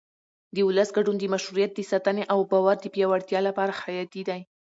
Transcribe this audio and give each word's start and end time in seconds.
د 0.55 0.57
ولس 0.67 0.89
ګډون 0.97 1.15
د 1.19 1.23
مشروعیت 1.33 1.71
د 1.75 1.79
ساتنې 1.91 2.23
او 2.33 2.39
باور 2.51 2.75
د 2.81 2.85
پیاوړتیا 2.93 3.39
لپاره 3.47 3.77
حیاتي 3.81 4.21
دی 4.29 4.41